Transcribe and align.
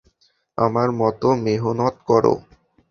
আমার 0.57 0.89
মতো, 0.99 1.27
মেহনত 1.45 1.95
করো! 2.09 2.33